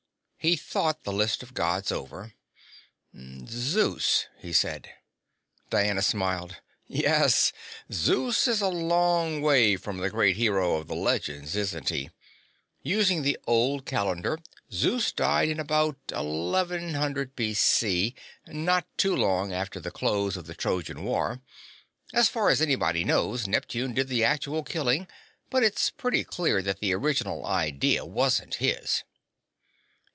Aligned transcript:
He 0.43 0.55
thought 0.55 1.03
the 1.03 1.13
list 1.13 1.43
of 1.43 1.53
Gods 1.53 1.91
over. 1.91 2.33
"Zeus," 3.45 4.25
he 4.39 4.51
said. 4.51 4.89
Diana 5.69 6.01
smiled. 6.01 6.55
"Yes, 6.87 7.53
Zeus 7.93 8.47
is 8.47 8.59
a 8.59 8.67
long 8.67 9.43
way 9.43 9.75
from 9.77 9.97
the 9.99 10.09
great 10.09 10.37
hero 10.37 10.77
of 10.77 10.87
the 10.87 10.95
legends, 10.95 11.55
isn't 11.55 11.89
he? 11.89 12.09
Using 12.81 13.21
the 13.21 13.37
old 13.45 13.85
calendar, 13.85 14.39
Zeus 14.71 15.11
died 15.11 15.49
in 15.49 15.59
about 15.59 15.97
1100 16.11 17.35
B.C., 17.35 18.15
not 18.47 18.87
too 18.97 19.15
long 19.15 19.53
after 19.53 19.79
the 19.79 19.91
close 19.91 20.35
of 20.35 20.47
the 20.47 20.55
Trojan 20.55 21.03
War. 21.03 21.39
As 22.15 22.29
far 22.29 22.49
as 22.49 22.61
anybody 22.63 23.03
knows, 23.03 23.47
Neptune 23.47 23.93
did 23.93 24.07
the 24.07 24.23
actual 24.23 24.63
killing, 24.63 25.07
but 25.51 25.61
it's 25.63 25.91
pretty 25.91 26.23
clear 26.23 26.63
that 26.63 26.79
the 26.79 26.93
original 26.95 27.45
idea 27.45 28.03
wasn't 28.03 28.55
his." 28.55 29.03